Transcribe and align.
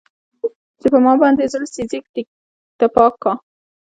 چې 0.79 0.87
ما 1.05 1.13
باندې 1.21 1.41
يې 1.43 1.51
زړه 1.53 1.67
سيزي 1.75 1.99
تپاک 2.79 3.13
کا 3.23 3.33